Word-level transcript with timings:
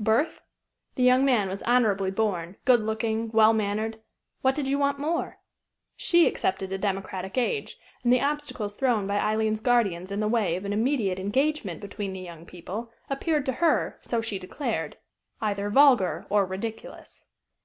Birth? 0.00 0.44
The 0.96 1.04
young 1.04 1.24
man 1.24 1.48
was 1.48 1.62
honorably 1.62 2.10
born, 2.10 2.56
good 2.64 2.80
looking, 2.80 3.30
well 3.30 3.52
mannered. 3.52 4.00
What 4.42 4.56
did 4.56 4.66
you 4.66 4.76
want 4.76 4.98
more? 4.98 5.38
She 5.94 6.26
accepted 6.26 6.72
a 6.72 6.78
democratic 6.78 7.38
age; 7.38 7.76
and 8.02 8.12
the 8.12 8.20
obstacles 8.20 8.74
thrown 8.74 9.06
by 9.06 9.20
Aileen's 9.20 9.60
guardians 9.60 10.10
in 10.10 10.18
the 10.18 10.26
way 10.26 10.56
of 10.56 10.64
an 10.64 10.72
immediate 10.72 11.20
engagement 11.20 11.80
between 11.80 12.12
the 12.12 12.18
young 12.18 12.44
people 12.44 12.90
appeared 13.08 13.46
to 13.46 13.52
her, 13.62 14.00
so 14.02 14.20
she 14.20 14.36
declared, 14.36 14.96
either 15.40 15.70
vulgar 15.70 16.26
or 16.28 16.44
ridiculous. 16.44 17.24